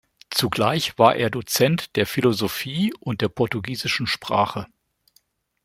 Zugleich 0.31 0.97
war 0.97 1.15
er 1.15 1.29
Dozent 1.29 1.95
der 1.95 2.07
Philosophie 2.07 2.91
und 3.01 3.21
der 3.21 3.29
portugiesischen 3.29 4.07
Sprache. 4.07 4.65